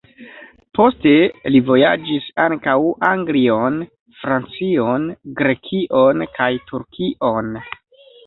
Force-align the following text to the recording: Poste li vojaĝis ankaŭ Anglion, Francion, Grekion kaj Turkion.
Poste 0.77 1.11
li 1.55 1.59
vojaĝis 1.67 2.29
ankaŭ 2.45 2.73
Anglion, 3.09 3.77
Francion, 4.23 5.05
Grekion 5.41 6.27
kaj 6.39 6.51
Turkion. 6.73 7.53